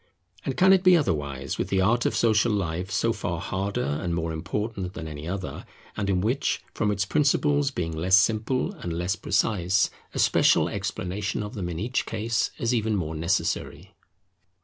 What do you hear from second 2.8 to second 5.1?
so far harder and more important than